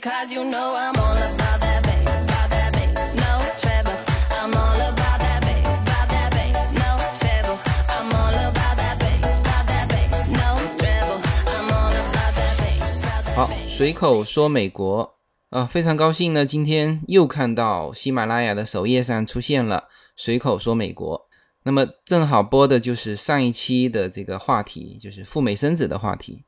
[0.00, 3.92] because you know I'm all about that bass, about that bass, no treble.
[4.40, 7.58] I'm all about that bass, about that bass, no treble.
[7.86, 11.20] I'm all about that bass, about that bass, no treble.
[11.52, 13.76] I'm all about that bass, about that，bass.
[13.76, 15.12] 随口说美国
[15.50, 19.84] 啊，非常高兴呢，今天又看到喜马拉雅的首页上出现了
[20.16, 21.26] 随口说美国。
[21.62, 26.42] 那么正好播的就是上一期的这个话题，就是赴美生子的话题。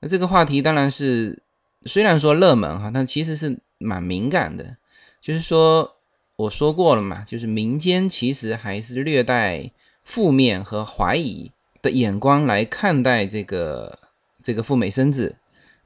[0.00, 1.42] 那这个话题当然是
[1.84, 4.76] 虽然说热门哈，但其实是蛮敏感的。
[5.20, 5.96] 就是说
[6.36, 9.70] 我说过了嘛，就是民间其实还是略带
[10.04, 11.50] 负面和怀疑
[11.82, 13.98] 的眼光来看待这个
[14.42, 15.36] 这个赴美生子。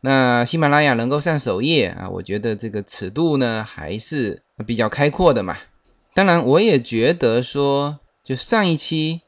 [0.01, 5.57] 那喜马拉雅能够上首页啊，我觉得这个尺度呢还是比较开阔的嘛。
[6.15, 9.23] 当然，我也觉得说，就上一期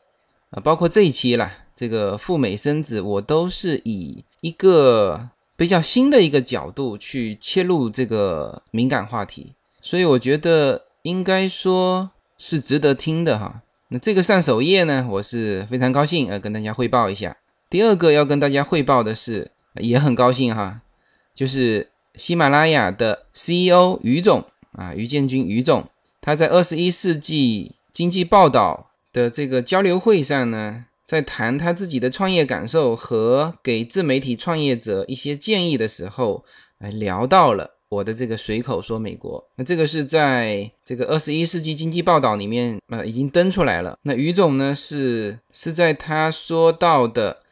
[0.50, 13.62] 啊，包括这一期啦，这个赴美生子，我都是以一个比较新的一个角度去切入这个敏感话题，所以我觉得应该说是值得听的哈。
[13.88, 17.36] 那这个上首页呢，我是非常高兴呃跟大家汇报一下。
[17.70, 20.80] 第二个要跟大家汇报的是，也很高兴哈，
[21.34, 25.88] 就是喜马拉雅的 CEO 于总啊，于建军于总，
[26.20, 36.44] 他在二十一世纪经济报道的这个交流会上呢，在谈他自己的创业感受和给自媒体创业者一些建议的时候，
[36.78, 39.44] 哎，聊到了我的这个随口说美国。
[39.56, 43.98] 那这个是在这个二十一世纪经济报道里面呃已经登出来了。
[44.02, 47.44] 那于总呢是是在他说到的。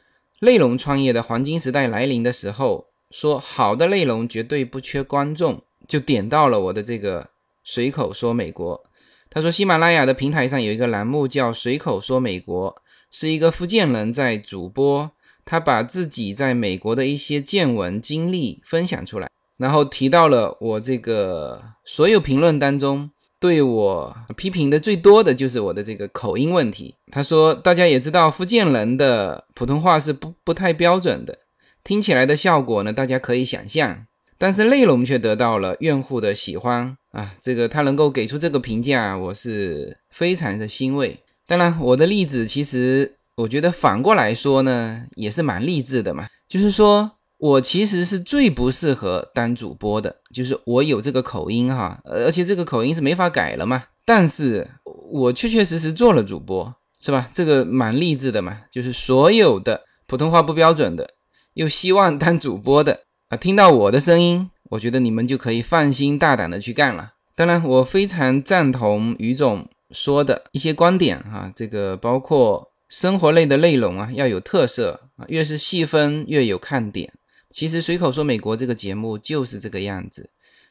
[0.45, 7.29] 内容创业的黄金时代来临的时候，说好的内容绝对不缺观众，就点到了我的这个
[7.63, 8.85] 随口说美国。
[9.31, 12.75] 他说，喜马拉雅的平台上有一个栏目叫“随口说美国”，
[13.13, 15.13] 是一个福建人在主播，
[15.45, 23.11] 他把自己在美国的一些见闻经历分享出来，然后提到了我这个所有评论当中。
[23.39, 26.95] 对我批评的最多的就是我的这个口音问题。
[27.11, 31.37] 他说，大家也知道福建人的普通话是不不太标准的，
[31.83, 34.07] 听起来的效果呢，大家可以想象，
[34.39, 37.35] 但是内容却得到了用户的喜欢啊。
[37.43, 41.19] 这个他能够给出这个评价，我是非常的欣慰。
[41.53, 47.11] 当然，我的例子其实我觉得反过来说呢，也是蛮励志的嘛，就是说。
[47.39, 53.83] 我其实是最不适合当主播的，就是我有这个口音哈，而且这个口音是没法改了嘛。
[54.05, 54.65] 但是
[55.11, 57.29] 我确确实实做了主播，是吧？
[57.33, 58.59] 这个蛮励志的嘛。
[58.71, 61.11] 就是所有的普通话不标准的，
[61.55, 67.15] 又希望当主播的啊，听到我的声音，我觉得你们就可以放心大胆的去干了。
[67.35, 77.13] 当然，我非常赞同于总说的一些观点哈，这个包括生活类的内容啊要有特色啊，越是细分越有看点。
[77.51, 80.29] 其实随口说美国这个节目就是这个样子，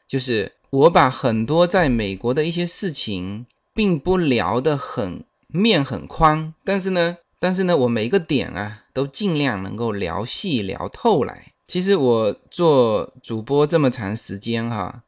[0.08, 11.52] 就是我把很多在美国的一些事情，并不聊得很面很宽，但是呢，但是呢，我每个点啊都尽量能够聊细聊透来。
[11.68, 15.02] 其实我做主播这么长时间哈，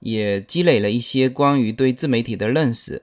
[0.00, 3.02] 也积累了一些关于对自媒体的认识。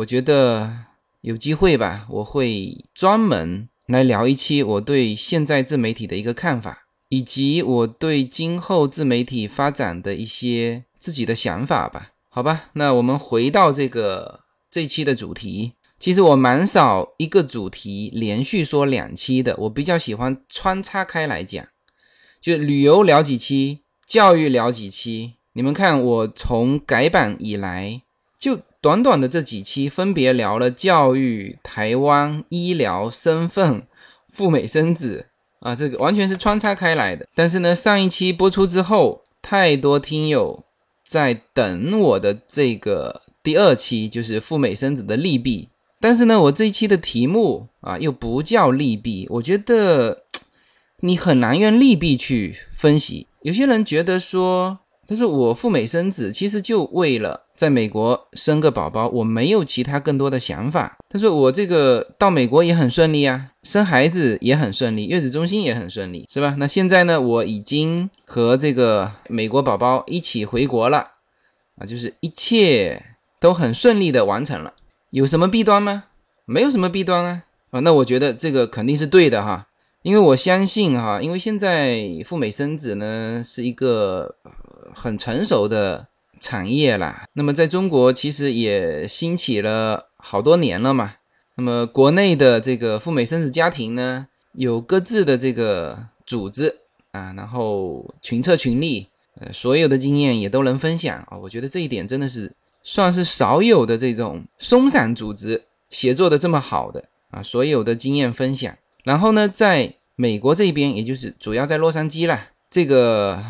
[0.00, 0.74] 我觉得
[1.20, 6.86] 有机会吧，我会专门来聊一期我对现在自媒体的一个看法。
[7.10, 14.38] 以及我对今后自媒体发展的一些自己的想法吧，好吧，那我们回到这个
[14.70, 15.72] 这期的主题。
[15.98, 21.66] 其实我蛮少一个主题连续说两期的，我比较喜欢穿插开来讲，
[22.40, 25.34] 就旅游聊几期，教育聊几期。
[25.54, 28.00] 你们看，我从改版以来，
[28.38, 33.86] 就短短的这几期，分别聊了教育、台湾、医疗、身份、
[34.28, 35.26] 赴美生子。
[35.60, 37.26] 啊，这个完全是穿插开来的。
[37.34, 40.64] 但是呢，上一期播出之后，太多听友
[41.06, 45.68] 在等我的这个第二期，就是赴美生子的利弊。
[46.00, 50.22] 但是呢，我这一期的题目啊，又不叫利弊，我觉得
[51.00, 53.26] 你很难用利弊去分析。
[53.42, 54.78] 有些人觉得说，
[55.10, 60.96] 他说我赴美生子，其实就为了在美国生个宝宝，我没有其他更多的想法。
[61.08, 66.54] 他说我这个到美国也很顺利啊，生孩子也很顺利，月子中心也很顺利，是吧？
[66.58, 70.98] 那现在呢，我已经和这个美国宝宝一起回国了，
[71.76, 73.02] 啊，就是一切
[73.40, 74.74] 都很顺利的完成了。
[75.10, 76.04] 有什么弊端吗？
[76.46, 77.42] 没有什么弊端啊。
[77.70, 79.66] 啊，那我觉得这个肯定是对的哈，
[80.02, 84.36] 因为我相信哈，因为现在赴美生子呢是一个
[84.94, 86.08] 很成熟的。
[86.42, 91.16] 产业啦，那么在中国其实也兴起了好多年了嘛。
[91.56, 96.74] 那么国内的这个赴美生子家庭呢，有各自的这个组织
[97.10, 99.06] 啊，然后群策群力
[99.38, 101.36] 呃，所有的经验也都能分享啊。
[101.36, 102.50] 我觉得这一点真的是
[102.82, 108.74] 算是少有的这种松散组织协作的这么好的啊，所有的经验分享。
[109.04, 113.42] 然后呢，在美国这边，也就是主要在洛杉矶啦，这个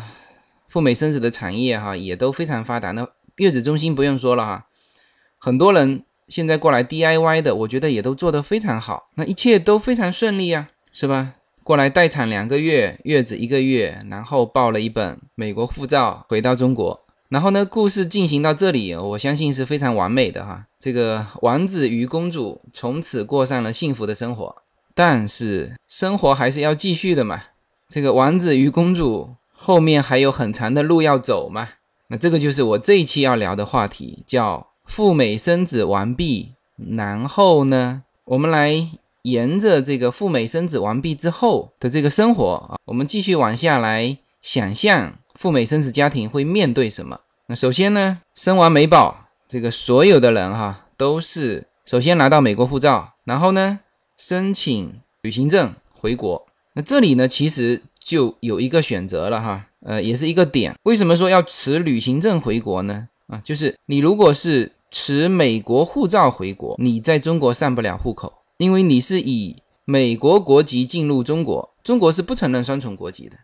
[0.67, 2.91] 赴美生子的产业哈也都非常发达。
[2.91, 4.67] 那月子中心不用说了哈，
[5.37, 11.33] 很多人现在过来 DIY 的，我觉得也都做得非常好，那一切都非常顺利啊，是吧？
[11.63, 20.65] 过来待产两个月，月子一个月，然后报了一本美国护照回到中国，然后呢，故事进行到这里，我相信是非常完美的哈。
[20.79, 24.63] 这个王子与公主从此过上了幸福的生活。
[25.03, 27.41] 但是生活还是要继续的嘛，
[27.89, 31.69] 这个王子与公主后面还有很长的路要走嘛。
[32.09, 36.53] 那这个就是我这一期要聊的话题，叫赴美生子完毕，
[36.91, 38.87] 然后呢，我们来
[39.23, 47.19] 沿着这个赴美生子完毕之后的这个生活啊，我们继续往下来想象赴美生子家庭会面对什么。
[47.47, 53.79] 那首先呢，生完美宝，这个所有的人哈都是首先拿到美国护照，然后呢。
[54.21, 60.75] 申请旅行证回国，那这里呢，其实就有一个选择了哈，呃，也是一个点。
[60.83, 63.07] 为什么说要持旅行证回国呢？
[63.25, 73.35] 啊，就是你如果是持美国护照回国，你在中国上不了户口，因为你是以美国国籍进入中国，中国是不承认双重国籍的。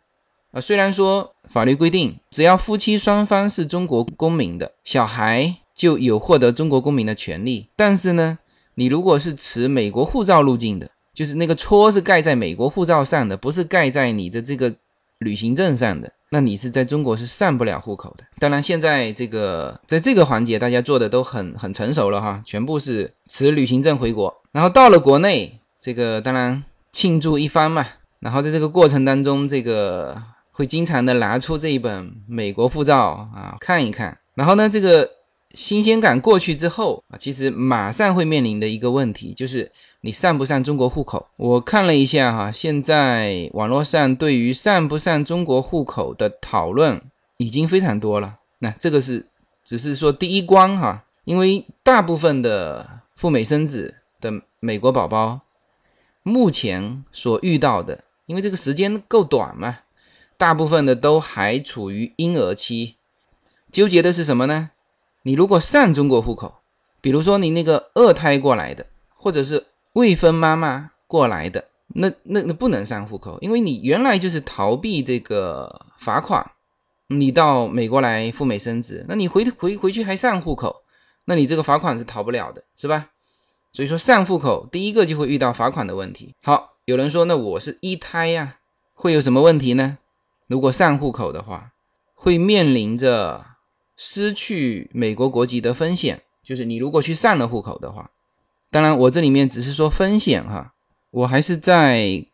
[0.52, 8.38] 啊，虽然说法律规定，只要夫妻双方是中国公民的，小孩就有获得中国公民的权利，但是呢。
[8.80, 14.72] 你如果是持美国护照入境的，就是那个戳是盖在美国护照上的，不是盖在你的这个
[15.18, 18.24] 旅行证上的，那你是在中国是上不了户口的。
[18.38, 27.84] 当然，现在这个在这个环节大家做的都很很成熟了哈，全部是持旅行证回国，然后到了国内，这个当然庆祝一番嘛。
[28.20, 30.22] 然后在这个过程当中，这个
[30.52, 35.17] 会经常的拿出这一本美国护照啊看一看，然后呢这个。
[35.58, 39.72] 新鲜感过去之后啊，其实马上会面临的一个问题就是
[40.02, 41.26] 你上不上中国户口。
[41.36, 47.02] 我看了一下哈，现在网络上对于上不上中国户口的讨论
[47.38, 48.38] 已经非常多了。
[48.60, 49.26] 那这个是
[49.64, 55.42] 只是说第一关哈，因为大部分的赴美生子的美国宝宝
[56.22, 59.80] 目前所遇到的，因为这个时间够短嘛，
[60.38, 62.98] 大部分的都还处于婴儿期，
[63.72, 64.70] 纠结的是什么呢？
[65.24, 66.56] 你如果上中国户口，
[67.02, 68.86] 比如说你那个二胎过来的，
[69.16, 76.52] 或者是未婚妈妈过来的，那那那不能上户口，因为你原来就是逃避这个罚款，
[77.08, 80.84] 你到美国来赴美生子，那你回回回去还上户口，
[81.26, 83.10] 那你这个罚款是逃不了的，是吧？
[83.74, 86.34] 所以说上户口第一个就会遇到罚款的问题。
[86.42, 88.56] 好，有人说那我是一胎呀，
[88.94, 89.98] 会有什么问题呢？
[90.48, 91.72] 如果上户口的话，
[92.16, 93.46] 会面临着。
[93.98, 98.12] 失去美国国籍的风险，就是你如果去上了户口的话，
[98.70, 100.74] 当然我这里面只是说风险哈，
[101.12, 102.26] 我还是在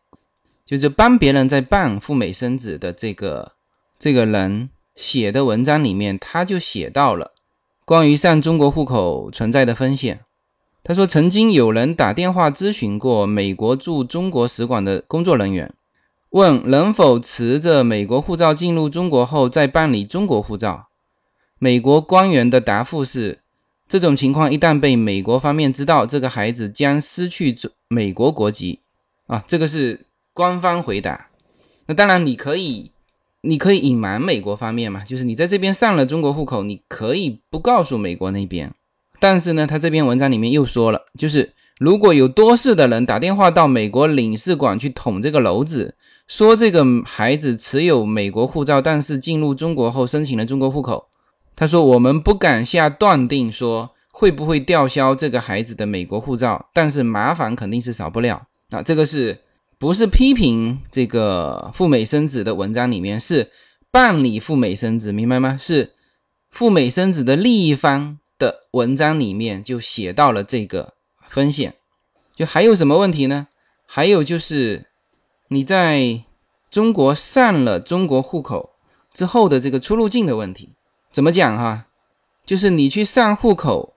[0.66, 3.52] 就是帮别人在办赴美生子的这个
[3.98, 7.32] 这个人写的文章里面，他就写到了
[7.84, 10.20] 关于上中国户口存在的风险。
[10.82, 15.72] 他说，曾经有人打电话咨询过美国驻中国使馆的工作人员，
[16.28, 20.88] 问能否持着美国护照进入中国后再办理中国护照。
[21.58, 23.40] 美国官员的答复是：
[23.88, 27.56] 这种情况一旦被美国方面知道，这个孩子将失去
[27.88, 28.80] 美国国籍。
[29.26, 31.28] 啊，这个是官方回答。
[31.86, 32.90] 那当然，你可以，
[33.40, 38.72] 你可以隐瞒美国方面嘛，就是你在这边上了中国户口，你可以不告诉美国那边。
[39.18, 45.94] 但是呢，他这篇文章里面又说了，就是如果有多事的人打电话到美国领事馆去捅这个篓子，
[46.26, 51.08] 说这个孩子持有美国护照，但是进入中国后申请了中国户口。
[51.56, 58.48] 他说：“我们不敢下断定说会不会吊销这个孩子的美国护照，但是麻烦肯定是少不了。
[58.70, 59.40] 啊，这个是
[59.78, 63.52] 不是批评这个赴美生子的文章里面是
[63.92, 65.56] 办理赴美生子，明白吗？
[65.60, 65.92] 是
[66.50, 70.94] 赴美生子的利益方的文章里面就写到了这个
[71.28, 71.74] 风险。
[72.34, 73.46] 就还有什么问题呢？
[73.86, 74.86] 还有就是
[75.48, 76.24] 你在
[76.68, 78.70] 中国上了中国户口
[79.12, 80.70] 之后的这个出入境的问题。”
[81.14, 81.86] 怎么讲哈？
[82.44, 83.94] 就是你去上户口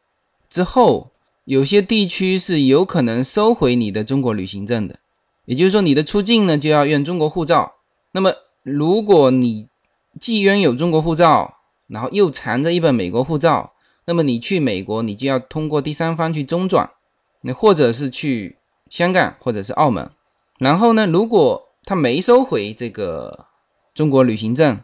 [0.48, 1.10] 之后，
[1.46, 5.00] 有些地区是有可能收回你的中国旅行证的，
[5.46, 7.74] 也就是说你的出境呢就要用中国护照。
[8.12, 9.68] 那么如果你
[10.20, 11.56] 既拥有中国护照，
[11.88, 13.74] 然后又藏着一本美国护照，
[14.06, 16.92] 那么你去美国你就要通过第三方去中转，
[17.42, 18.58] 那或者是去
[18.92, 20.12] 香港或者是澳门。
[20.60, 23.48] 然后呢，如果他没收回这个
[23.96, 24.80] 中国旅行证，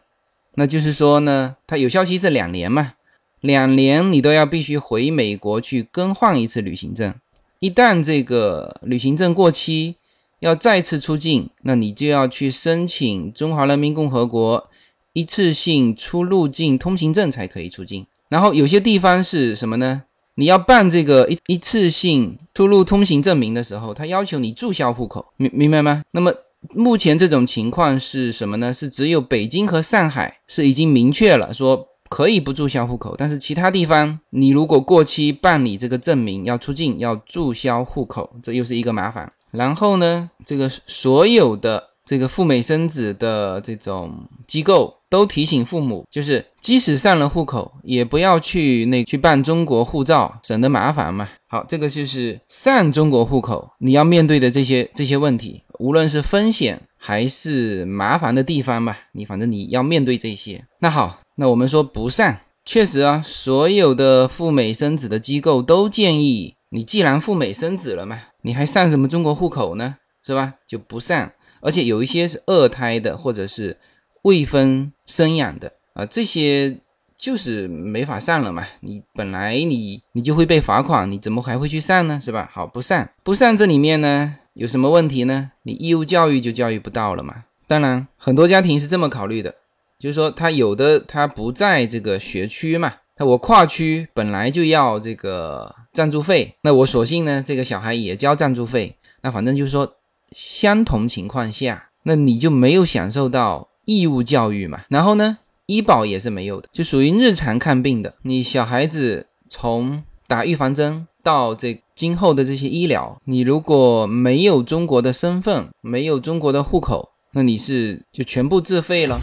[0.56, 2.94] 那就是说呢，它有效期是两年嘛，
[3.42, 7.14] 两年你都要必须回美国去更换一次旅行证。
[7.60, 9.96] 一旦这个旅行证过期，
[10.40, 14.70] 要再次出境，那你就要去申请中华人民共和国
[15.14, 18.06] 一次性出入境通行证才可以出境。
[18.30, 20.04] 然后有些地方是什么呢？
[20.36, 26.04] 你要办这个一一次性出入通行证明的时候，他要求你注销户口，明明白吗？
[26.12, 26.34] 那么
[26.72, 28.74] 目前这种情况是什么呢？
[28.74, 39.32] 是只有北京和上海是已经明确了说可以不注销户口，但是其他地方你如果过期办理这个证明要出境要注销户口，这又是一个麻烦。
[39.52, 51.30] 然后呢，这个所有的这个赴美生子的这种机构都提醒父母，就是即使上了户口，也不要去那去办中国护照，省得麻烦嘛。
[51.48, 60.66] 好，这个就是上中国户口你要面对的这些这些问题，无论是风险还是麻烦的地方吧，你反正你要面对这些。
[60.80, 68.20] 那好，那我们说不上，确实啊，所有的赴美生子的机构都建议你，既然赴美生子了嘛。
[68.42, 69.96] 你还上什么中国户口呢？
[70.26, 70.56] 是吧？
[70.68, 71.32] 就不上，
[71.64, 73.78] 而且有一些是二胎的，或者是
[74.24, 76.78] 未婚生养的啊，这些
[77.18, 78.68] 就是没法上了嘛。
[78.82, 82.20] 你本来你你就会被罚款，你怎么还会去上呢？
[82.22, 82.50] 是吧？
[82.52, 85.52] 好，不上，不上这里面呢有什么问题呢？
[85.64, 87.46] 你义务教育就教育不到了嘛。
[87.66, 89.56] 当然，很多家庭是这么考虑的，
[89.98, 92.94] 就是说他有的他不在这个学区嘛。
[93.18, 98.96] 那我跨区本来就要这个赞助费，那我索性呢，这个小孩也交赞助费。
[99.22, 99.96] 那反正就是说，
[100.36, 104.82] 相同情况下，那你就没有享受到义务教育嘛。
[104.90, 108.14] 然后呢，医保也是没有的，就属于日常看病的。
[108.24, 119.20] 你小孩子从打预防针到这今后的这些医疗，你如果没有中国的身份，没有中国的户口，那你是就全部自费了。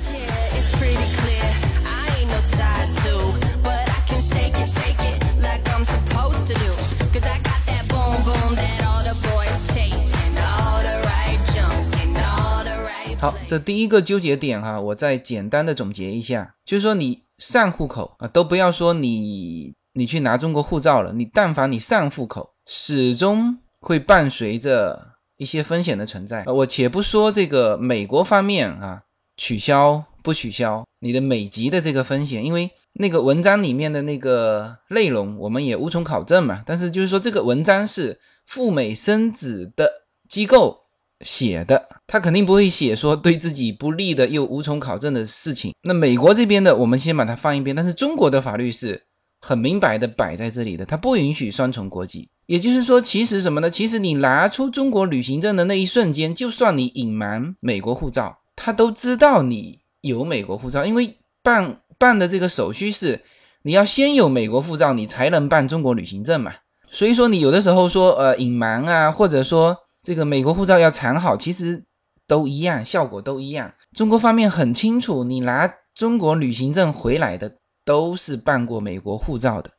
[13.20, 26.42] 好，这第一个纠结点哈，我再简单的总结一下，就是说你上户口啊，都不要说你你去拿中国护照了，你但凡你上户口，始终会伴随着一些风险的存在。
[26.46, 29.02] 我且不说这个美国方面啊，
[29.36, 36.62] 取消不取消你的美籍的这个风险，因为那个文章里面的那个内容我们也无从考证嘛。
[36.64, 40.78] 但是就是说这个文章是赴美生子的机构。
[41.20, 45.74] 写的，他肯定不会写说对自己不利的又无从考证的事情。
[45.82, 47.76] 那美国这边的，我们先把它放一边。
[47.76, 49.02] 但是中国的法律是
[49.40, 52.28] 很明白的摆在这里的，它不允许双重国籍。
[52.46, 53.68] 也就是说，其实什么呢？
[53.68, 63.22] 其实你拿出中国旅行证的那一瞬间，就算你隐瞒美国护照，他都知道你有美国护照，因为办办的这个手续是
[63.62, 66.52] 你要先有美国护照，你才能办中国旅行证嘛。
[66.90, 69.76] 所以说，你有的时候说呃隐瞒啊，或者说。
[70.02, 71.84] 这个美国护照要藏好，其实
[72.26, 73.74] 都一样，效果都一样。
[73.92, 79.70] 中国方面很清楚，你拿中国旅行证回来的都是办过美国护照的。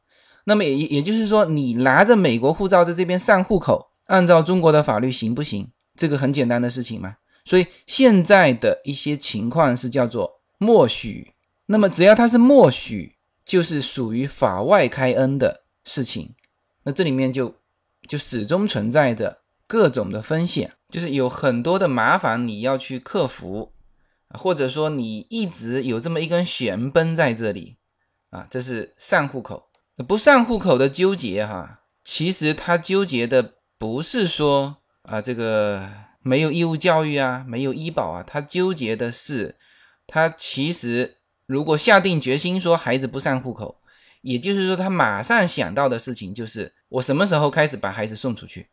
[0.44, 5.68] 那么也也就是说，你拿着美国护照在这边上户口，按照中国的法律行不行？
[5.96, 7.16] 这个很简单的事情嘛。
[7.46, 11.34] 所以现在的一些情况是叫做默许。
[11.66, 16.36] 那么只要它是默许，就是属于法外开恩的事情。
[16.84, 17.56] 那这里面就
[18.08, 19.40] 就始终存在着。
[19.72, 23.72] 各种的风险，就是有很多的麻烦你要去克服，
[24.28, 27.78] 或者说你一直有这么一根弦绷在这里
[28.32, 29.70] 啊，这是上户口
[30.06, 31.84] 不上户口的纠结哈。
[32.04, 35.90] 其实他纠结的不是说啊这个
[36.22, 39.56] 没有义务教育啊，没有医保啊，他纠结的是
[40.06, 43.78] 他其实如果下定决心说孩子不上户口，
[44.22, 48.68] 也就是说他马上想到的事情就是我什么时候开始把孩子送出去。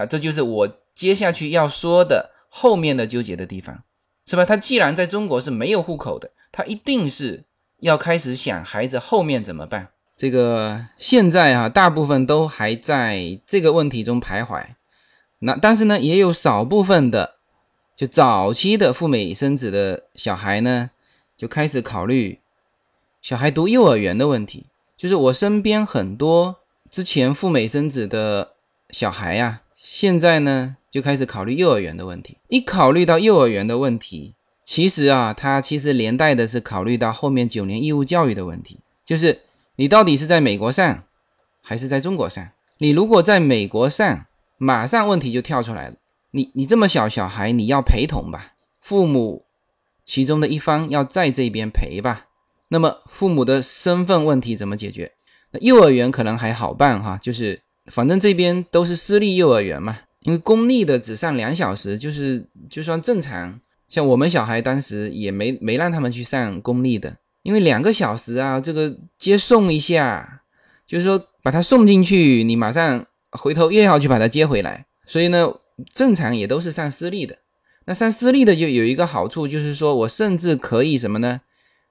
[0.00, 3.84] 那这就是我接下去要说的后面的纠结的地方，
[4.24, 4.46] 是吧？
[4.46, 7.44] 他既然在中国是没有户口的，他一定是
[7.80, 9.88] 要开始想孩子后面怎么办。
[10.16, 14.64] 这个现在啊，大部分都还在这个问题中徘徊。
[15.40, 17.34] 那但是呢，也有少部分的，
[17.94, 20.90] 就早期的赴美生子的小孩呢，
[21.36, 22.40] 就开始考虑
[23.20, 24.64] 小孩读幼儿园的问题。
[24.96, 26.56] 就是我身边很多
[26.90, 28.52] 之前赴美生子的
[28.88, 29.60] 小孩呀。
[29.92, 32.38] 现在呢，就开始考虑幼儿园的问题。
[32.46, 39.40] 一考虑到幼儿园的问题，其实啊，它其实连带的是考虑到后面九年义务教育的问题，就是
[39.74, 41.02] 你到底是在美国上，
[41.60, 42.50] 还是在中国上？
[42.78, 44.26] 你如果在美国上，
[44.58, 45.96] 马上问题就跳出来了。
[46.30, 48.52] 你你这么小小孩，你要陪同吧？
[48.80, 49.44] 父母
[50.04, 52.26] 其中的一方要在这边陪吧。
[52.68, 55.10] 那么父母的身份问题怎么解决？
[55.50, 63.60] 那幼儿园可能还好办哈，就是反正这边都是私立幼儿园嘛，因为公立的只上两小时，就是就算正常。
[63.88, 70.42] 像我们小孩当时也没没让他们去上公立的，因为两个小时啊，这个接送一下，
[70.86, 75.52] 就是说把他送进去，你马上回头又要去把他接回来，所以呢，
[75.92, 77.36] 正常也都是上私立的。
[77.86, 81.40] 那上私立的就有一个好处，就是说我甚至可以什么呢？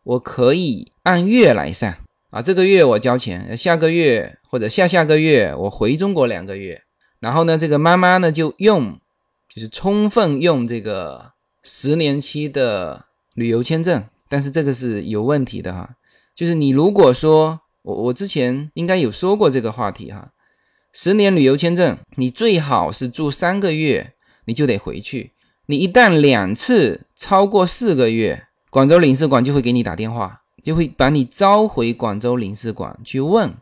[0.04, 1.94] 我可以按月来上
[2.30, 6.82] 啊，这个月我交钱，下个月或者下下个月我回中国两个月，
[7.20, 9.00] 然后呢，这个妈妈呢就用，
[9.48, 11.32] 就是充分用这个。
[11.62, 15.98] 十年期的旅游签证，但是这个是有问题的哈。
[16.34, 20.32] 就是你如果说我我之前应该有说过这个话题哈，
[20.94, 24.14] 十年旅游签证，你最好是住三个月，
[24.46, 25.34] 你就得回去。
[25.66, 33.54] 你一旦两次超过四个月，广州领事馆就会给你打电话，就会把你召回广州领事馆去问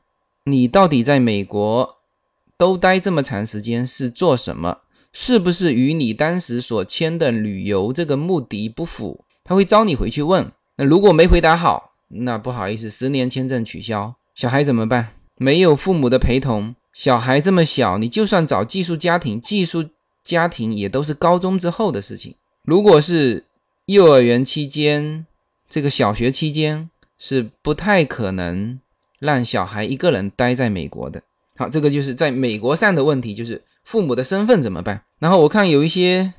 [0.48, 1.98] 你到底在美国
[2.58, 4.80] 都待这么长时间是做什么。
[5.13, 9.25] 是不是与你当时所签的旅游这个目的不符？
[9.44, 10.51] 他会招你回去问。
[10.75, 14.13] 那如果没回答好，那不好意思，十年签证取消。
[14.36, 15.10] 小孩怎么办？
[15.38, 19.86] 没有父母的陪同，小孩这么小，你就算找寄宿家庭，寄宿
[20.24, 22.36] 家庭也都是高中之后的事情。
[22.63, 23.46] 如果是
[23.86, 25.25] 幼儿园期间，
[25.68, 28.80] 这个小学期间是不太可能
[29.19, 31.21] 让小孩一个人待在美国的。
[31.55, 35.01] 好，这个就是在美国上的问题，就是父母的身份怎么办？
[35.19, 36.33] 然后我看有一些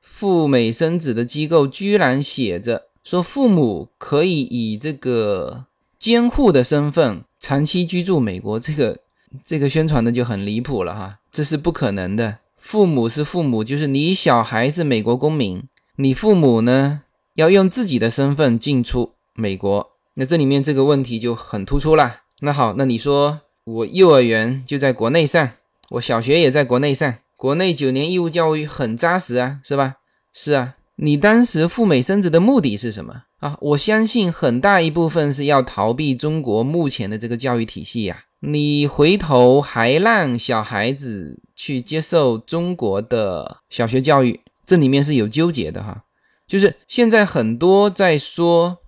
[0.00, 5.64] 赴美生子的机构，居然写着说父母可以以这个
[5.98, 9.00] 监护的身份长期居住美国，这个
[9.44, 12.38] 这个宣传的就很离谱了哈，这是不可能的。
[12.56, 15.64] 父母是父母，就是你小孩是美国公民，
[15.96, 17.02] 你父母呢
[17.34, 22.20] 要用自己的身份进出美国，那这里面这个问题就很突出了。
[22.40, 25.50] 那好，那你说我幼儿园就在国内上，
[25.90, 27.14] 我小学也在国内上。
[27.36, 29.96] 国内九年义务教育很扎实啊，是吧？
[30.32, 33.58] 是啊，你当时赴美生子的目的是什么啊？
[33.60, 38.24] 我相信很大一部分是要逃避中国目前的这个教育体系呀。
[38.38, 46.04] 你回头还让小孩子去接受中国的小学教育，这里面是有纠结的哈。
[46.46, 48.78] 就是现在很多在说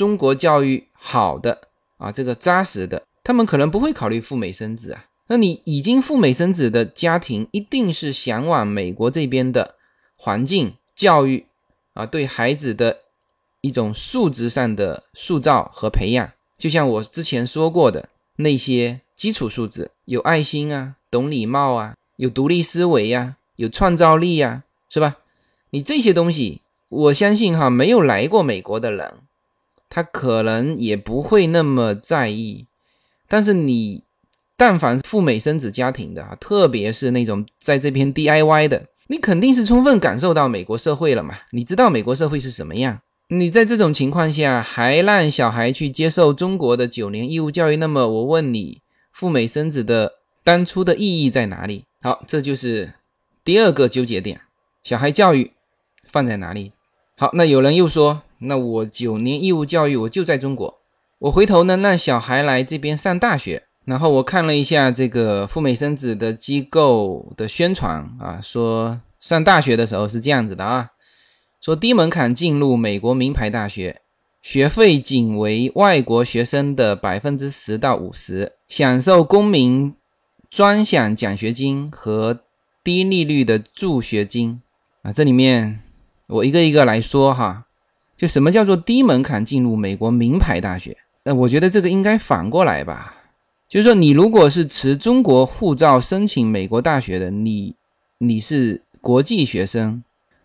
[0.00, 1.60] 中国教育好的
[1.98, 5.04] 啊，这个扎实的，他们可能不会考虑赴美生子啊。
[5.26, 9.74] 那你已经赴美生子的家庭，一定是向往美国这边的
[10.16, 11.44] 环境、教育
[11.92, 13.00] 啊，对孩子的
[13.60, 16.32] 一种素质上的塑造和培养。
[16.56, 25.18] 就像我之前说过的那些基础素质，有爱心啊，懂礼貌啊，有独立思维呀，有创造力呀，是吧？
[25.68, 29.14] 你这些东西，我相信哈，没有来过美国的人，
[29.90, 32.64] 他可能也不会那么在意。
[33.28, 34.04] 但是你。
[34.56, 41.34] 但凡赴美生子家庭的啊，特别是那种在这边 DIY 的，你肯定是充分感受到美国社会了嘛？
[41.52, 43.00] 你知道美国社会是什么样？
[43.28, 50.12] 你在这种情况下还让小孩去接受中国的九年义务教育，那么我问你，赴美生子的
[50.44, 51.86] 当初的意义在哪里？
[52.02, 52.92] 好，这就是
[53.42, 54.42] 第二个纠结点，
[54.84, 55.52] 小孩教育
[56.04, 56.72] 放在哪里？
[57.20, 60.80] 好，那有人又说，那我九年义务教育我就在中国，
[61.18, 63.64] 我回头呢让小孩来这边上大学。
[63.84, 70.92] 然后我看了一下这个赴美生子的机构的宣传啊，说上大学的时候是这样子的啊，
[71.60, 74.00] 说低门槛进入美国名牌大学，
[74.40, 79.94] 学费仅为外国学生的百分之十到五十，享受公民
[80.50, 82.40] 专享奖学金和
[82.82, 84.62] 低利率的助学金
[85.02, 85.12] 啊。
[85.12, 85.80] 这里面
[86.30, 87.66] 我一个一个来说哈，
[88.16, 90.96] 就什么叫做低门槛进入美国名牌大学？
[91.24, 93.16] 那我觉得这个应该反过来吧。
[93.68, 97.74] 就是说，你如果是持中国护照申请美国大学的，你
[98.18, 100.02] 你是国际学生，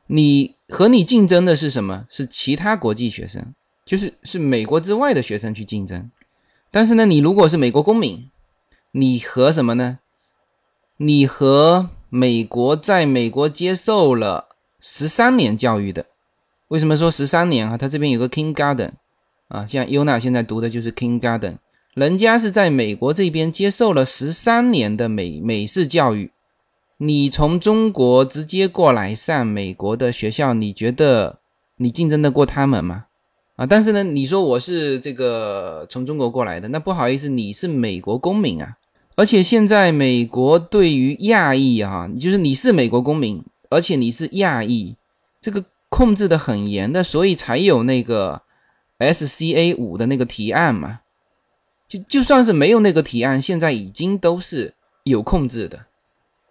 [0.08, 2.06] 你和你竞争的是什么？
[2.10, 3.54] 是其他国际学生，
[3.86, 6.12] 就是是美国之外的学生去竞争。
[6.70, 8.30] 但是呢，你如果是美国公民，
[8.92, 10.00] 你和什么呢？
[10.98, 14.55] 你和美国在美国接受了
[14.88, 16.06] 十三年教育的。
[16.68, 17.76] 为什么说十三年啊？
[17.76, 18.92] 他这边有个 Kindergarten
[19.48, 21.58] 啊，像优娜现在读的就是 Kindergarten。
[21.96, 26.30] 人家是在美国这边接受了十三年的美美式教育，
[26.98, 31.40] 你从中国直接过来上美国的学校，你觉得
[31.78, 33.06] 你竞争得过他们吗？
[33.56, 38.78] 啊，但是呢，你说我是这个从中国过来的，那不好意思，你是美国公民啊，
[39.16, 44.96] 而且现在美国对于亚裔啊，就是你是美国公民，而且你是亚裔，
[45.40, 48.42] 这个控制的很严的，所以才有那个
[49.00, 51.02] SCA 五的那个提案嘛。
[51.88, 54.74] 就就算是没有那个提案，现在已经都是
[55.04, 55.86] 有控制的。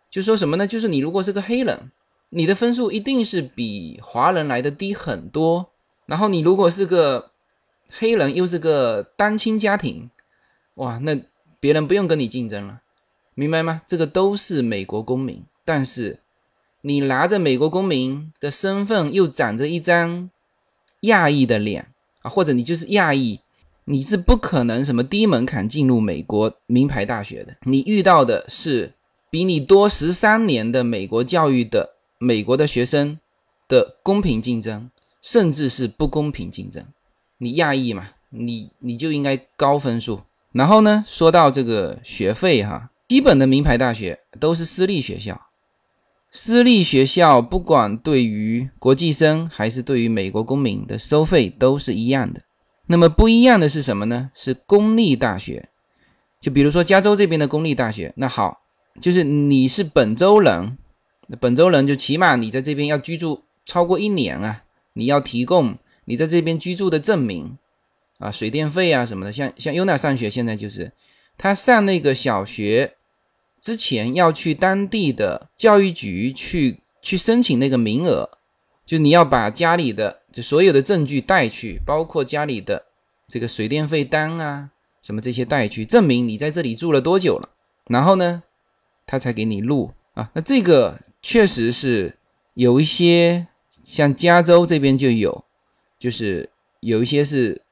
[0.08, 0.66] 就说什么呢？
[0.66, 1.90] 就是你如果是个黑人，
[2.28, 5.70] 你的分数一定是比华人来的低很多。
[6.06, 7.32] 然后你如果是个
[7.90, 10.08] 黑人，又是个单亲家庭，
[10.74, 11.20] 哇，那
[11.58, 12.82] 别人不用跟你竞争了，
[13.34, 13.82] 明白吗？
[13.86, 16.20] 这个都是美国公民，但是
[16.86, 20.28] 你拿着美国公民的身份，又长着一张
[21.00, 21.88] 亚裔的脸
[22.20, 23.40] 啊，或者你就是亚裔。
[23.86, 28.92] 你是不可能什么低门槛进入美国名牌大学的，你遇到的是
[29.30, 33.18] 比你多十三年的美国教育的美国的学生
[33.66, 34.90] 的公平竞争，
[35.22, 36.84] 甚至是不公平竞争。
[37.38, 40.20] 你亚裔嘛，你你就应该高分数。
[40.52, 45.38] 然后呢，说到这个学费哈，基本的名牌大学都是私立学校，
[46.36, 52.42] 私立学校不管对于国际生还是对于美国公民的收费都是一样的。
[52.86, 54.32] 那么不一样的是什么呢？
[54.34, 55.68] 是公立大学，
[56.40, 58.12] 就比如说加州这边的公立大学。
[58.16, 58.62] 那好，
[59.00, 60.76] 就是你是本州人，
[61.38, 67.56] 本州人就起码你在这边要居住超过一年啊，你要提供你在这边居住的证明
[68.18, 69.30] 啊，水电费啊什么的。
[69.30, 70.90] 像像优娜上学现在就是，
[71.38, 72.94] 他上那个小学
[73.64, 78.28] 之前要去当地的教育局去去申请那个名额。
[78.84, 82.84] 就你要把家里的就所有的证据带去，包括家里的
[83.26, 84.68] 这个水电费单啊，
[85.00, 87.48] 什么这些带去，证明你在这里住了多久了。
[87.86, 88.42] 然后呢，
[89.06, 90.30] 他才给你录啊。
[90.34, 92.18] 那这个确实是
[92.52, 93.46] 有一些，
[93.82, 95.42] 像加州这边就有，
[95.98, 96.50] 就是
[96.80, 97.62] 有一些是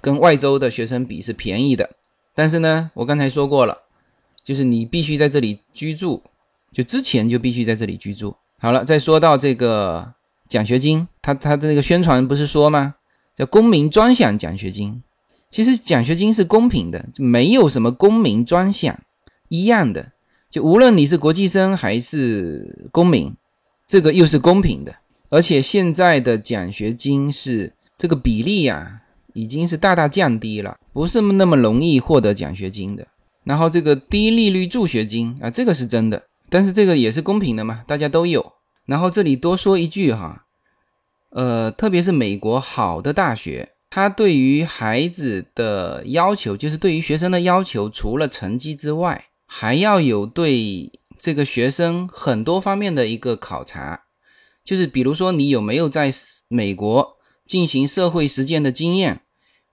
[0.00, 1.90] 跟外州的学生比是便宜的。
[2.32, 3.81] 但是呢，我刚才说过了，
[4.44, 6.22] 就是你必须在这里居住，
[6.72, 8.34] 就之前就必须在这里居住。
[8.58, 10.14] 好了，再说到这个。
[10.48, 12.96] 奖学金，他他的那个宣传不是说吗？
[13.34, 15.02] 叫公民专享奖学金。
[15.48, 19.00] 其实奖学金是公平的，没有什么公民专享，
[19.48, 20.12] 一样的。
[20.50, 23.34] 就无论你是国际生还是公民，
[23.86, 24.94] 这个又是公平的。
[25.30, 29.00] 而且现在的奖学金是这个比例呀，
[29.32, 33.06] 已经是大大降低了，不是那么容易获得奖学金的。
[33.44, 38.52] 然后这个低利率助学金啊，这个是真的，但是这个也是公平的嘛，大家都有。
[38.86, 40.46] 然后这里多说一句哈，
[41.30, 54.02] 呃，特别是美国好的大学，它对于孩子的要求，就是对于学生的要求，除了成绩之外，还要有对这个学生很多方面的一个考察，
[54.64, 56.10] 就是比如说你有没有在
[56.48, 59.20] 美国进行社会实践的经验，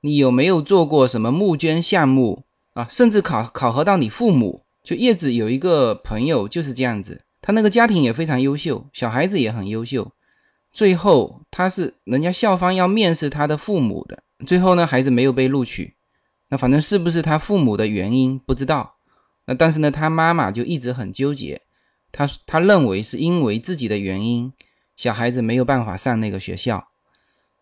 [0.01, 4.65] 你有没有做过什么募捐项目啊，甚至考考核到你父母。
[4.84, 7.25] 就叶子有一个朋友就是这样子。
[7.41, 10.12] 他那个家庭也非常优秀，小孩子也很优秀。
[10.71, 15.95] 最后他是人家校方要面试他的父母的，最后呢孩子没有被录取。
[16.49, 18.95] 那反正是不是他父母的原因不知道。
[19.45, 21.62] 那但是呢他妈妈就一直很纠结，
[22.12, 24.51] 他他认为是因为自己的原因，
[24.95, 26.88] 小孩子没有办法上那个学校。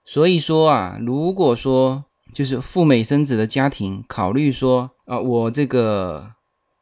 [0.05, 6.33] 所以说啊，如果说就是赴美生子的家庭考虑说啊，我这个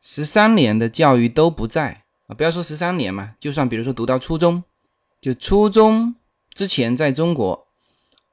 [0.01, 2.03] 十三年的教育都不在。
[2.27, 4.63] 啊，不要说十三年嘛，就算比如说读到初中，
[5.21, 6.15] 就初中
[6.55, 7.67] 之前在中国，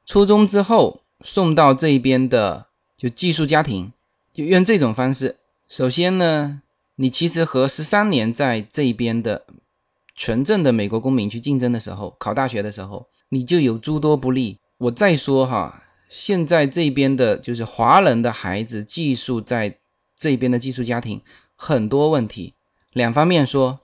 [0.06, 3.92] 初中之后送到这边的就寄宿家庭，
[4.32, 5.36] 就用这种方式。
[5.68, 6.62] 首先呢，
[6.96, 9.44] 你其实和十三年在这边的
[10.16, 14.58] 纯正的美国公民去竞争的时候，考大学的时候，你就有诸多不利。
[14.78, 19.76] 我再说哈，现在这边的就是华人的孩子寄宿在
[20.22, 21.20] 这边的寄宿家庭，
[21.56, 22.54] 很多问题，
[22.92, 23.80] 两方面说。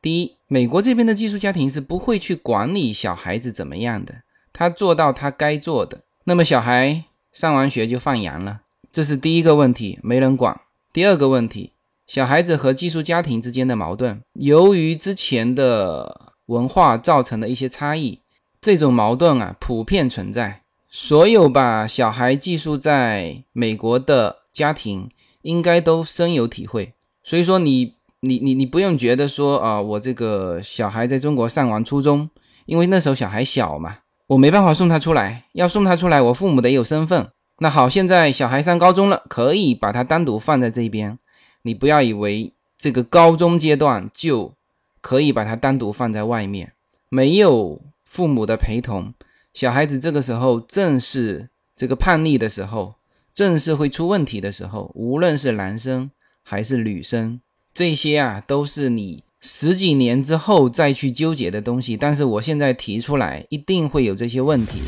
[0.00, 10.58] 第一，美国这边的寄宿家庭是不会去管理小孩子怎么样的，他做到他该做的，那么小孩上完学就放羊了，这是第一个问题，没人管。
[10.90, 11.72] 第二个问题，
[12.06, 18.20] 小孩子和寄宿家庭之间的矛盾，由于之前的文化造成的一些差异，
[18.58, 20.62] 这种矛盾啊普遍存在。
[20.90, 25.08] 所有把小孩寄宿在美国的家庭，
[25.44, 26.92] 应该都深有体会。
[27.22, 27.94] 所以说你。
[28.26, 32.30] 你你你不用觉得说啊，我这个小孩在中国上完初中，
[32.64, 35.44] 因为那时候小孩小嘛，我没办法送他出来。
[35.52, 37.28] 要送他出来，我父母得有身份。
[37.58, 41.18] 那好，现在小孩上高中了，可以把他单独放在这边。
[41.60, 44.54] 你不要以为这个高中阶段就
[45.02, 46.72] 可以把他单独放在外面，
[47.10, 49.12] 没有父母的陪同，
[49.52, 52.94] 小孩子这个时候正是这个叛逆的时候，
[53.34, 54.90] 正是会出问题的时候。
[54.94, 56.10] 无论是男生
[56.42, 57.40] 还是女生。
[57.74, 64.80] 这些啊，都是你十几年之后再去纠结的东西，但是我现在提出来，一定会有这些问题。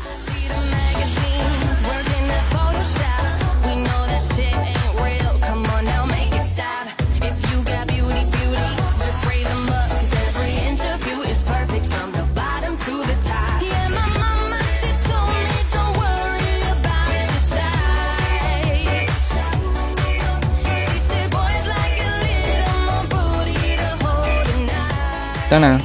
[25.49, 25.81] 当然，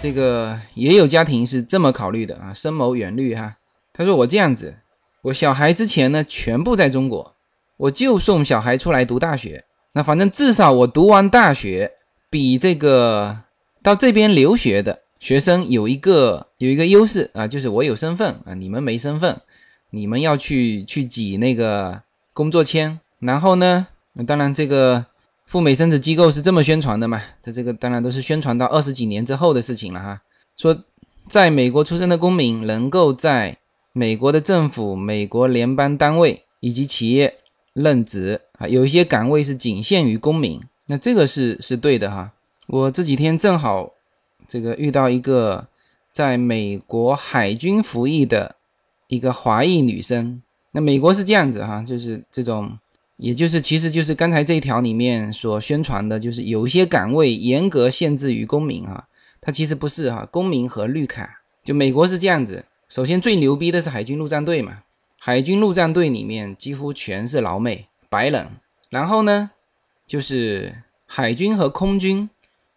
[0.00, 3.56] 这个也有家庭是这么考虑的啊，深谋远虑哈。
[3.92, 4.74] 他说我这样子，
[5.20, 7.34] 我小孩之前呢全部在中国，
[7.76, 9.64] 我就送小孩出来读大学。
[9.92, 11.92] 那反正至少我读完大学，
[12.30, 13.36] 比这个
[13.82, 19.38] 到这边留学的学生有一个有一个优势啊，就是我有身份啊，你们没身份，
[19.90, 22.00] 你们要去去挤那个
[22.32, 22.98] 工作签。
[23.18, 25.04] 然后呢，那当然这个
[25.46, 27.22] 赴美生子机构是这么宣传的嘛？
[27.40, 30.20] 它这个当然都是宣传到二十几年之后的事情了哈。
[30.56, 30.76] 说
[31.28, 33.56] 在美国出生的公民能够在
[33.92, 37.32] 美国的政府、美国联邦单位以及企业
[37.72, 42.32] 任职啊，有一些岗位是仅限于公民，那这个是是对的哈。
[42.66, 43.92] 我这几天正好
[44.48, 45.68] 这个遇到一个
[46.10, 48.56] 在美国海军服役的
[49.06, 52.76] 一个华裔女生，那美国是这样子哈，就是这种。
[53.18, 59.08] 也就是，其实就是刚才这一条里面所宣传的，就是有一些岗位严格限制于公民啊，
[59.40, 62.62] 它其实不是哈，公民和绿卡，就美国是这样子。
[62.90, 64.82] 首先最牛逼的是海军陆战队嘛，
[65.18, 68.48] 海军陆战队里面几乎全是老美白人，
[68.90, 69.50] 然后呢，
[70.06, 70.74] 就是
[71.06, 72.28] 海军和空军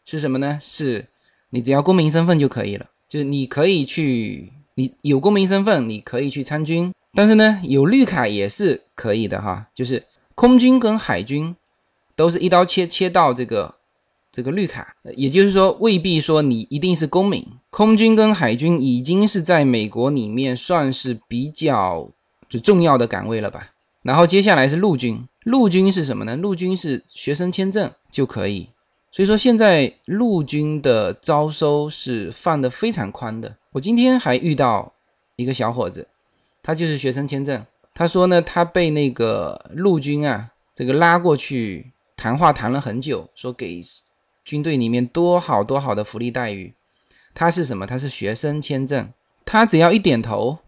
[0.06, 0.58] 是什么呢？
[0.62, 1.06] 是
[1.50, 10.02] 你只要公民身份就可以了，就是你可以去，你有公民身份，你可以去参军，但是呢，有绿卡也是可以的哈，就是。
[10.40, 11.54] 空军跟海军
[12.16, 13.76] 都是一刀切切到这个
[14.32, 17.46] 这个绿卡，也就是说未必说你一定是公民。
[17.70, 22.10] 空军跟海军已经是在美国里面算是比较
[22.48, 23.72] 就重要的岗位了吧。
[24.02, 26.38] 然后接下来是陆军，陆军是什么呢？
[26.38, 28.70] 陆军是学生签证就可以。
[29.12, 33.54] 所以说现在陆军的招收是放的非常宽的。
[33.74, 34.94] 我今天还遇到
[35.36, 36.08] 一个小伙子，
[36.64, 37.66] 他就是学生签证。
[38.00, 43.84] 他说呢，他被那个陆军啊，这个拉过去谈话谈了很久，说给
[44.46, 46.74] 军队里面多好多好的福利待遇。
[47.36, 47.86] 他是什么？
[47.86, 49.10] 他是学生签证，
[49.44, 50.60] 他只要一点头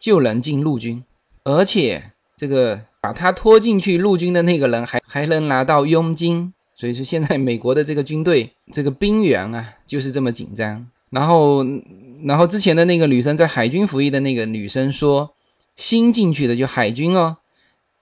[0.00, 1.04] 就能进陆军，
[1.44, 6.52] 而且这个把他拖进去陆军的那个人还还能拿到佣金。
[6.74, 10.84] 所以说现在美国的这个军队这个兵源啊就是这么紧张。
[11.10, 11.64] 然后，
[12.24, 15.32] 然后之前的那个女生在海军服役的那个女生说。
[15.80, 17.38] 新进去的就海军哦，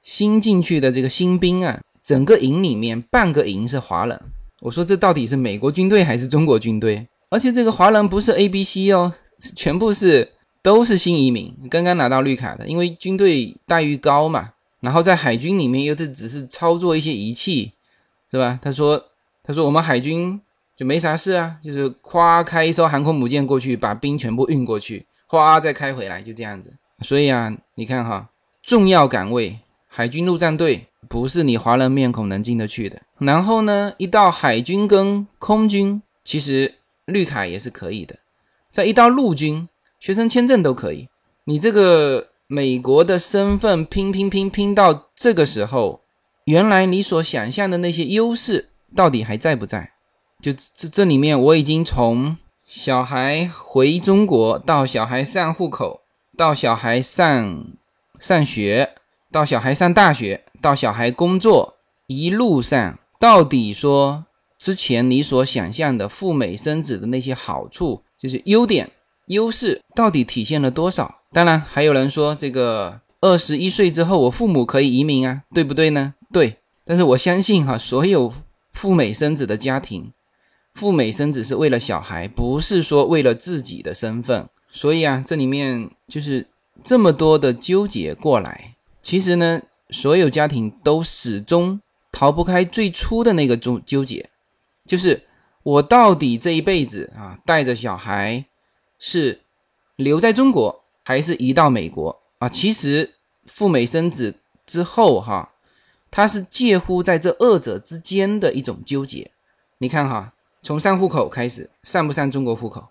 [0.02, 4.20] 新进去的这个新兵啊，整个营里面半个营是华人。
[4.60, 7.06] 我说这到底是美国军队还是中国军队？
[7.30, 9.14] 而且这个华人不是 A、B、C 哦，
[9.54, 10.28] 全部是
[10.60, 12.66] 都是新移民，刚刚拿到绿卡的。
[12.66, 17.70] 因为军队待遇高嘛，然后在海军里面又是只是操作一些仪器，
[18.32, 18.58] 是吧？
[18.60, 19.00] 他说
[19.44, 20.40] 他说我们海军
[20.76, 26.74] 就没啥事啊，就是夸开一艘航空母舰过去，把兵全部运过去，哗再开回来，就这样子。
[27.00, 28.28] 所以啊，你看哈，
[28.62, 33.00] 重要岗位，海军陆战队不是你华人面孔能进得去的。
[33.18, 38.16] 然后呢，一到海军跟空军，其实绿卡也是可以的。
[38.72, 39.68] 再一到陆军，
[40.00, 41.08] 学生签证都可以。
[41.44, 46.00] 你这个美国的身份拼拼拼拼到这个时候，
[46.44, 49.92] 原来你所想象的那些优势到底还在不在？
[50.42, 56.00] 就这这里面，我已经从小孩回中国到小孩上户口。
[56.38, 57.66] 到小孩上
[58.20, 58.90] 上学，
[59.32, 61.74] 到小孩上大学，到小孩工作，
[62.06, 64.24] 一路上到底说
[64.56, 68.88] 之前你所想象的赴美生子的那些好处，就是优点、
[69.26, 71.12] 优势，到底体现了多少？
[71.32, 76.14] 当然，还有人说这个二十一岁之后，我父母可以移民啊，对不对呢？
[76.32, 76.56] 对。
[76.84, 78.32] 但是我相信哈，所有
[78.72, 80.12] 赴美生子的家庭，
[80.74, 84.48] 赴美生子是为了小孩，不是说为了自己的身份。
[84.70, 86.46] 所以啊，这里面就是
[86.84, 91.80] 这么多的纠结过来，其实呢，所有家庭都始终
[92.12, 94.28] 逃不开最初的那个纠纠结，
[94.86, 95.22] 就是
[95.62, 98.44] 我到底这一辈子啊，带着小孩
[98.98, 99.40] 是
[99.96, 102.48] 留在中国还是移到美国啊？
[102.48, 103.14] 其实
[103.46, 105.50] 赴美生子之后哈，
[106.10, 109.30] 它是介乎在这二者之间的一种纠结。
[109.78, 112.88] 你看哈，从上户口开始，上不上中国户口？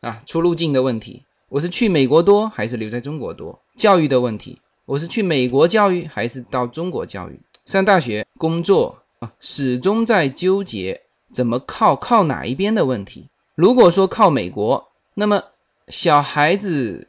[0.00, 3.60] 啊，出入境的问题，我是去美国多还是留在中国多？
[3.76, 7.38] 教育的问题，我是去美国教育还是到中国教育？
[7.66, 13.26] 上大学、工作啊，始终在纠结怎么靠靠哪一边的问题。
[13.54, 15.42] 如果说靠美国，那么
[15.88, 17.08] 小孩子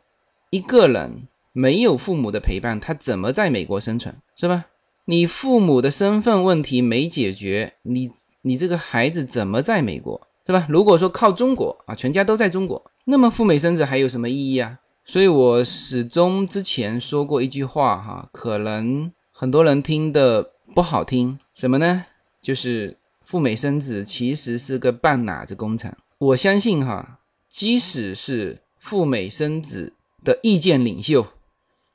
[0.50, 1.24] 一个人
[1.54, 4.66] 没有父母的陪伴，他怎么在美国生存，是吧？
[5.06, 10.66] 你父母的身份问题没解决，你你这个孩子怎么在美国，对吧？
[10.68, 14.80] 如果说靠中国啊，全家都在中国，那么赴美生子还有什么意义啊？
[15.06, 22.04] 所以我始终之前说过一句话哈，可能很多人听的不好听，什么呢？
[22.42, 25.90] 就是赴美生子其实是个半哪子工程。
[26.18, 29.94] 我相信哈，即使是赴美生子
[30.26, 31.26] 的意见领袖，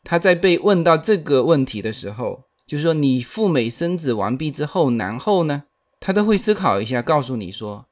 [0.03, 5.65] 他在被问到这个问题的时候，就是说你赴美生子完毕之后，然后呢，
[6.01, 7.85] 他都会思考一下，告诉你说，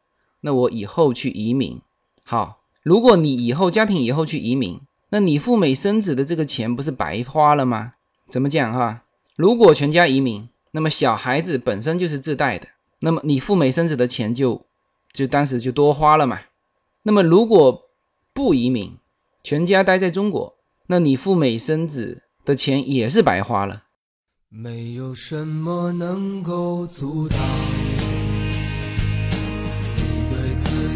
[0.44, 1.80] 那我以后去移民。
[2.22, 4.78] 好，如果你以后家庭以后去移民。
[5.10, 7.92] 那你赴美生子的这个钱不是白花了吗？
[8.28, 9.04] 怎么讲哈？
[9.36, 12.66] 如果全家移民，那么小孩子本身就是自带的，
[12.98, 14.66] 那么你赴美生子的钱就
[15.12, 16.40] 就当时就多花了嘛。
[17.04, 17.84] 那么如果
[18.32, 18.96] 不移民，
[19.44, 20.56] 全家待在中国，
[20.88, 23.84] 那你赴美生子的钱也是白花了。
[24.48, 27.38] 没有什么能够阻挡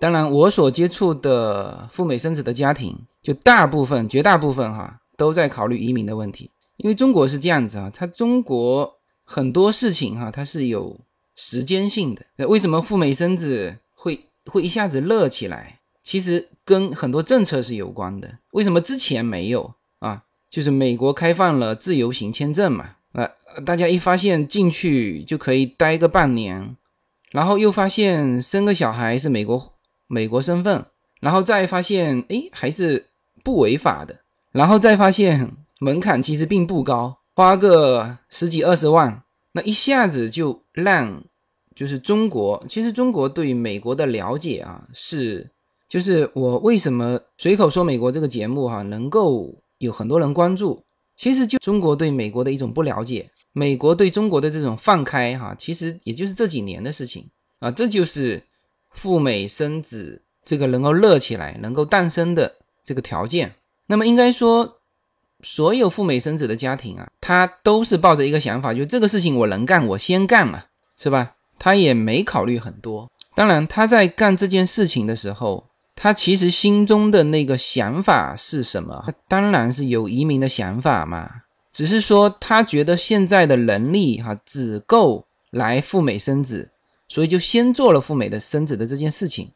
[0.00, 6.50] 当然，我所接触的赴美生子的家庭，就大部分、绝大部分哈，都在考虑移民的问题。
[6.76, 10.96] 因为中国是这样子啊，它中国很多事情哈，它是有
[11.34, 12.46] 时间性的。
[12.46, 15.78] 为什么赴美生子会会一下子热起来？
[16.04, 18.38] 其实跟很多政策是有关的。
[18.52, 20.22] 为什么之前没有啊？
[20.48, 23.28] 就是美国开放了自由行签证嘛，呃，
[23.66, 26.74] 大家一发现进去就可以待个半年，
[27.32, 29.72] 然后又发现生个小孩是美国。
[30.08, 30.84] 美国身份，
[31.20, 33.06] 然后再发现，哎，还是
[33.44, 34.18] 不违法的，
[34.52, 41.22] 然后再发现门槛其实并不高，花个十几二十万，那一下子就让，
[41.76, 45.46] 就是中国，其实中国对美国的了解啊，是，
[45.88, 50.82] 就是我为什么随口说美国这个节目哈，能够有很多人关注，
[51.16, 57.26] 其实就中国对美国的一种不了解，美国对中国的这种放开哈，其实也就是这几年的事情
[57.58, 58.42] 啊，这就是。
[58.98, 62.52] 赴美生子这个能够热起来、能够诞生的
[62.84, 63.54] 这个条件，
[63.86, 64.76] 那么应该说，
[65.44, 70.64] 所有赴美生子的家庭啊，他都是抱着一个想法，就这个事情我能干，我先干嘛，
[70.98, 71.30] 是吧？
[71.60, 73.08] 他也没考虑很多。
[73.36, 79.06] 当然，他在干这件事情的时候，他其实心中的那个想法是什么？
[79.28, 81.30] 当然是有移民的想法嘛，
[81.72, 86.68] 只是说他觉得现在的能力哈只够来赴美生子。
[87.08, 89.48] 所以就先做了赴美的生子的这件事情，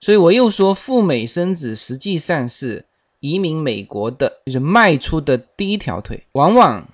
[0.00, 2.84] 所以我又说赴美生子实际上是
[3.20, 6.20] 移民美国的，就是迈出的第一条腿。
[6.32, 6.84] 往往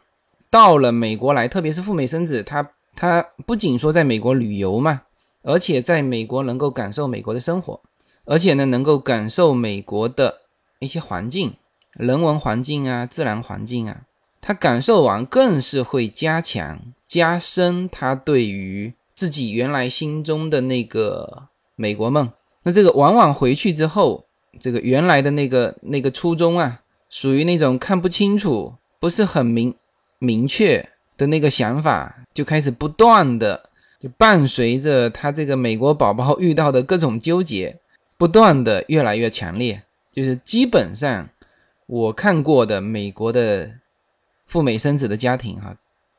[0.51, 5.01] 到了美国来，特别是赴美生子，他他不仅说在美国旅游嘛，
[5.43, 7.81] 而且在美国能够感受美国的生活，
[8.27, 10.41] 而且呢能够感受美国的
[10.79, 11.55] 一些环境、
[11.93, 14.03] 人文环境啊、自然环境啊，
[14.43, 16.79] 他感受完更是会加强、
[17.09, 18.93] 加深他对于。
[19.17, 21.45] 自己原来心中的那个
[21.75, 22.31] 美国梦，
[22.63, 24.25] 那这个往往回去之后，
[24.61, 29.75] 这个原来的那个那个初衷啊，属于那种看不清楚、不是很明
[30.19, 30.87] 明确
[31.17, 37.75] 的那个想法，就开始不断的就伴随着他这个美国宝宝遇到的各种纠结，
[38.19, 39.81] 不断的越来越强烈。
[40.15, 41.29] 就是基本上
[41.87, 43.71] 我看过的美国的
[44.47, 45.75] 赴美生子的家庭哈，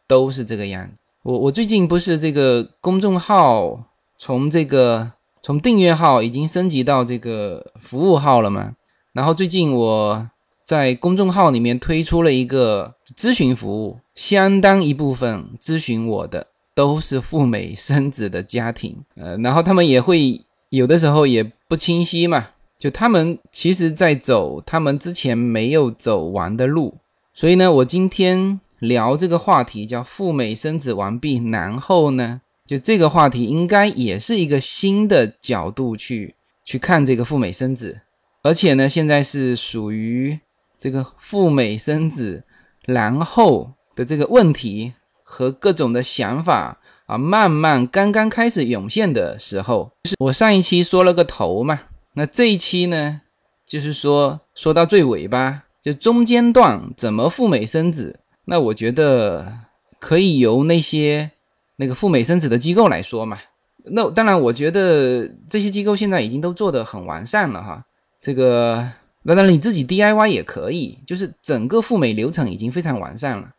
[0.07, 0.97] 都是这个样子。
[1.28, 3.84] 我我最近不是这个公众号
[4.17, 5.11] 从这个
[5.43, 8.71] 从订阅号已经升级到这个服务号了吗？
[9.11, 10.25] 然后最近我
[10.63, 22.47] 在公众号里面推出了一个咨询服务，相当一部分咨询我的都是赴美生子的家庭，呃，然后他们也会有的时候也不清晰嘛，
[22.80, 26.93] 就他们其实在走他们之前没有走完的路，
[27.36, 37.99] 所以呢，我今天聊这个话题叫赴美生子完毕，然后呢，就这个话题应该也是一个新的角度去去看这个赴美生子，
[38.43, 40.39] 而且呢，现在是属于
[40.80, 42.43] 这个赴美生子
[42.86, 43.69] 然后。
[43.97, 51.80] 的这个问题和各种的想法啊，慢慢刚刚开始涌现的时候，就是我上一期说了个头嘛，
[52.13, 53.19] 那这一期呢，
[53.67, 58.19] 就是说说到最尾巴，就中间段怎么赴美生子，
[58.49, 59.53] 那我觉得
[59.99, 61.29] 可以由那些
[61.75, 63.37] 那个赴美生子的机构来说嘛。
[63.83, 67.85] 那当然，我觉得这些机构现在已经都做得很完善了哈。
[68.21, 68.89] 这个
[69.23, 73.51] 那当然你自己 DIY 也可以，就是整个赴美流程已经非常完善了。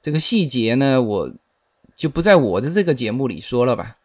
[0.00, 1.30] 这个细节呢，我
[1.96, 3.96] 就不在我的这个节目里说了吧。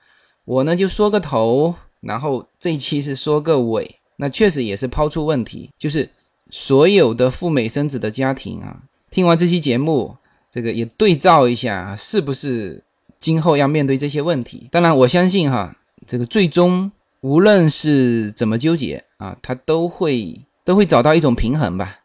[0.46, 3.96] 我呢就说个头，然后这一期是说个尾。
[4.18, 6.08] 那确实也是抛出问题，就是
[6.52, 10.16] 所有的赴美生子的家庭啊，听完这期节目，
[10.52, 12.84] 这个也对照一下，是不是
[13.20, 14.68] 今后要面对这些问题？
[14.72, 15.76] 当然，我相信哈，
[16.06, 16.92] 这个最终
[17.22, 22.00] 无论是怎么纠结啊，他都会都会找到一种平衡吧。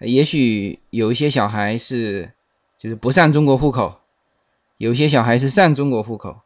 [0.00, 2.30] 也许有一些小孩是。
[2.82, 4.00] 就是不上中国户口，
[4.78, 6.40] 有些小孩是上中国户口，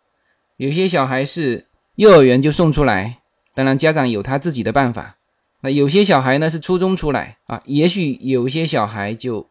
[0.59, 1.65] 有些小孩是
[1.95, 3.17] 幼儿园就送出来，
[3.55, 5.17] 当然家长有他自己的办法。
[5.63, 9.49] 那有些小孩呢是初中出来啊，也许有些小孩就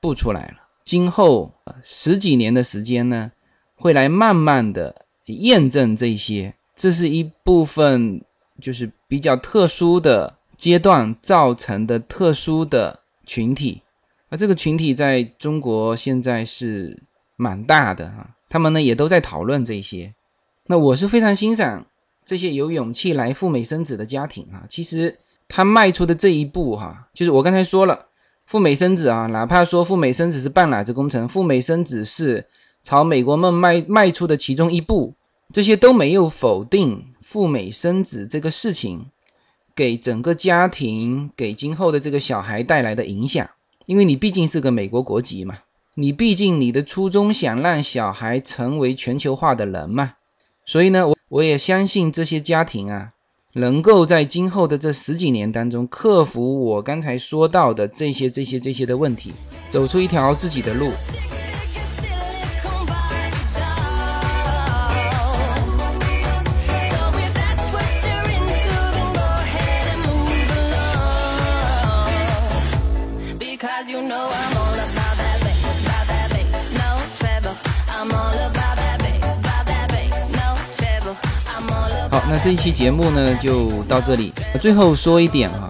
[0.00, 0.69] 不出来了。
[0.90, 3.30] 今后十几年的时间呢，
[3.76, 8.20] 会来慢慢的验证这些，这是一部分
[8.60, 13.80] 就是比较特殊的阶段造成的特殊的群体。
[14.30, 17.00] 而这个群体在中国现在是
[17.36, 20.12] 蛮大的哈，他们呢也都在讨论这些。
[20.66, 21.86] 那我是非常欣赏
[22.24, 24.66] 这些有勇气来赴美生子的家庭啊。
[24.68, 25.16] 其实
[25.46, 28.06] 他迈出的这一步哈，就是我刚才说了，
[28.50, 32.44] 赴美生子啊，哪怕说赴美生子是半拉子工程，赴美生子是
[32.82, 35.14] 朝美国梦迈迈出的其中一步，
[35.52, 39.06] 这些都没有否定赴美生子这个事情
[39.72, 43.48] 给整个家庭、给今后的这个小孩带来的影响。
[43.86, 45.58] 因为你毕竟是个美国国籍嘛，
[45.94, 50.14] 你毕竟你的初衷想让小孩成为全球化的人嘛，
[50.66, 53.12] 所以呢，我我也相信这些家庭啊，
[53.54, 59.32] 能够在今后的这十几年当中克服我刚才说到的这些这些这些的问题，
[59.68, 60.90] 走出一条自己的路。
[82.32, 84.32] 那这一期节目呢就到这里。
[84.60, 85.68] 最后说一点哈，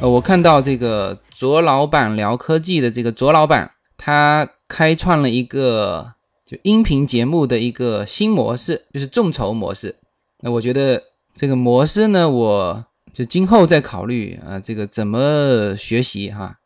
[0.00, 6.14] 呃，我看到这个卓老板聊科技的这个卓老板，他开创了一个
[6.46, 9.96] 就音频节目的一个新模式，就是众筹模式。
[10.40, 11.02] 那我觉得
[11.34, 16.56] 这个模式呢，我就今后再考虑啊，这个怎么学习哈。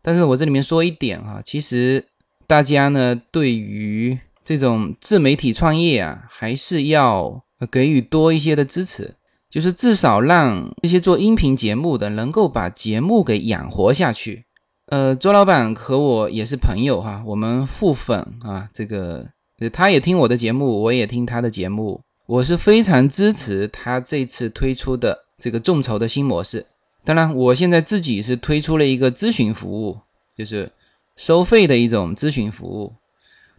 [0.00, 2.06] 但是我这里面说一点哈，其实
[2.46, 7.42] 大家呢对于这种自媒体创业啊，还是要。
[7.66, 9.14] 给予多一些的支持，
[9.48, 14.44] 就是至少让这些做音频节目的能够把节目给养活下去。
[14.86, 19.26] 呃，周老板和我也是朋友哈，我们互粉啊，这个
[19.72, 26.66] 他也听我的节目，我也听他的节目，我是非常支持他这次推出的这个众筹的新模式。
[27.04, 29.98] 当然，我现在自己是推出了一个咨询服务，
[30.36, 30.70] 就是
[31.16, 32.92] 收费的一种咨询服务。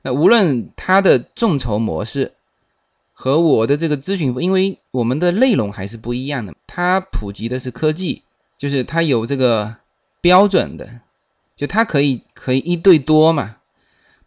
[0.02, 2.32] 那无论他的众筹模式。
[3.24, 6.54] 和我的这个咨询，因为我们的内容还是不一样的。
[6.68, 8.22] 它普及的是科技，
[8.58, 9.74] 就是它有这个
[10.20, 11.00] 标准的，
[11.56, 13.56] 就它可以可以一对多嘛。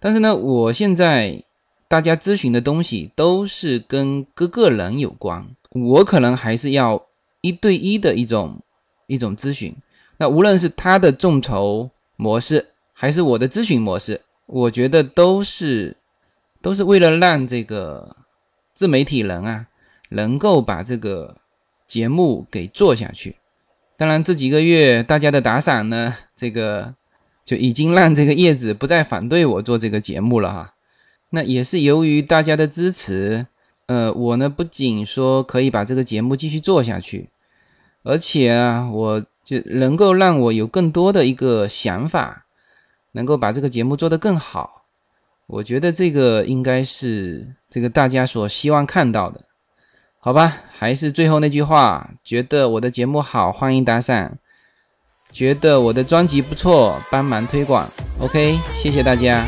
[0.00, 1.44] 但是呢，我现在
[1.88, 7.04] 大家咨询的东西都是跟各个人有关，我可能还是要
[7.42, 8.62] 一对一的一种
[9.08, 9.76] 一种咨询。
[10.16, 15.94] 那无论是他的众筹模式，还是我的咨询模式，我觉得都是
[16.62, 18.16] 都是为了让这个。
[18.76, 19.66] 自媒体人啊，
[20.10, 21.38] 能够把这个
[21.86, 23.36] 节目给做下去。
[23.96, 26.94] 当然，这几个月大家的打赏呢， 这个
[27.42, 30.74] 就已经让这个叶子不再反对我做这个节目了哈。
[31.30, 33.46] 那也是由于大家的支持，
[33.86, 37.30] 呃，我呢不仅说可以把这个节目继续做下去，
[38.02, 42.44] 而且啊，我就能够让我有更多的一个想法，
[43.12, 44.85] 能够把这个节目做得更好。
[45.46, 49.40] 我觉得这个应该是这个大家所希望看到的，
[50.18, 50.56] 好吧？
[50.70, 54.28] 还是最后那句话，觉得我的节目好，欢迎打赏；
[55.30, 57.88] 觉得我的专辑不错，帮忙推广。
[58.20, 59.46] OK，谢谢大家。